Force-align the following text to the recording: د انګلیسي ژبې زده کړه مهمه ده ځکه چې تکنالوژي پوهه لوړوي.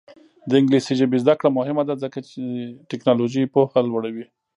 د 0.49 0.51
انګلیسي 0.59 0.93
ژبې 0.99 1.17
زده 1.23 1.33
کړه 1.39 1.49
مهمه 1.57 1.83
ده 1.89 1.95
ځکه 2.03 2.19
چې 2.29 2.41
تکنالوژي 2.91 3.43
پوهه 3.53 3.79
لوړوي. 3.89 4.25